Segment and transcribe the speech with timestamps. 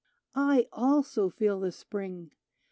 [0.53, 2.31] "I, also, feel the Spring!